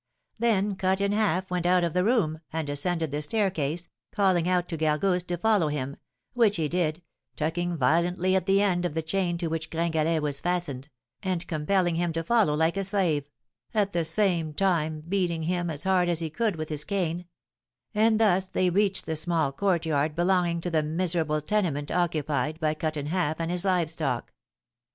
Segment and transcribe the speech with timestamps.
[0.39, 4.67] Then Cut in Half went out of the room, and descended the staircase, calling out
[4.69, 5.95] to Gargousse to follow him,
[6.33, 7.03] which he did,
[7.35, 10.89] tugging violently at the end of the chain to which Gringalet was fastened,
[11.21, 13.29] and compelling him to follow like a slave,
[13.75, 17.25] at the same time beating him as hard as he could with his cane;
[17.93, 22.97] and thus they reached the small courtyard belonging to the miserable tenement occupied by Cut
[22.97, 24.33] in Half and his live stock.